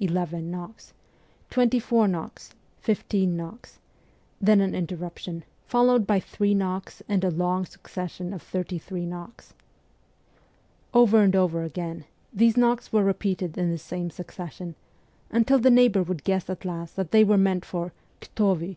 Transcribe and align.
eleven 0.00 0.50
knocks; 0.50 0.94
twenty 1.50 1.78
four 1.78 2.08
knocks, 2.08 2.54
fifteen 2.80 3.36
knocks; 3.36 3.78
then 4.40 4.62
an 4.62 4.74
inter 4.74 4.96
ruption, 4.96 5.42
followed 5.66 6.06
by 6.06 6.18
three 6.18 6.54
knocks 6.54 7.02
and 7.10 7.22
a 7.22 7.30
long 7.30 7.66
suc 7.66 7.86
cession 7.86 8.32
of 8.32 8.40
thirty 8.40 8.78
three 8.78 9.04
knocks. 9.04 9.52
Over 10.94 11.20
and 11.20 11.36
over 11.36 11.62
again 11.62 12.06
these 12.32 12.56
knocks 12.56 12.90
were 12.90 13.04
repeated 13.04 13.58
in 13.58 13.70
the 13.70 13.76
same 13.76 14.08
succession, 14.08 14.76
until 15.30 15.58
the 15.58 15.68
neighbour 15.70 16.02
would 16.02 16.24
guess 16.24 16.48
at 16.48 16.64
last 16.64 16.96
that 16.96 17.10
they 17.10 17.22
were 17.22 17.36
meant 17.36 17.66
for' 17.66 17.92
Kto 18.22 18.56
vy 18.56 18.76